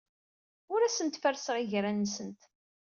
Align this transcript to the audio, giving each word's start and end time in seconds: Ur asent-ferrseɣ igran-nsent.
Ur 0.73 0.81
asent-ferrseɣ 0.83 1.55
igran-nsent. 1.63 2.41